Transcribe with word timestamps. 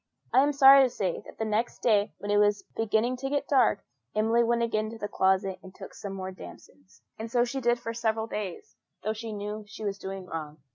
I 0.33 0.41
am 0.41 0.51
sorry 0.51 0.81
to 0.81 0.89
say 0.89 1.21
that 1.27 1.37
the 1.37 1.45
next 1.45 1.83
day, 1.83 2.11
when 2.17 2.31
it 2.31 2.37
was 2.37 2.63
beginning 2.75 3.17
to 3.17 3.29
get 3.29 3.47
dark, 3.47 3.85
Emily 4.15 4.43
went 4.43 4.63
again 4.63 4.89
to 4.89 4.97
the 4.97 5.07
closet 5.07 5.59
and 5.61 5.75
took 5.75 5.93
some 5.93 6.13
more 6.13 6.31
damsons; 6.31 7.03
and 7.19 7.31
so 7.31 7.45
she 7.45 7.61
did 7.61 7.79
for 7.79 7.93
several 7.93 8.25
days, 8.25 8.75
though 9.03 9.13
she 9.13 9.31
knew 9.31 9.63
she 9.67 9.85
was 9.85 9.99
doing 9.99 10.25
wrong. 10.25 10.57